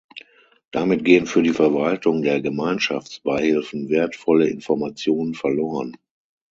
[0.71, 5.95] Damit gehen für die Verwaltung der Gemeinschaftsbeihilfen wertvolle Informationen verloren.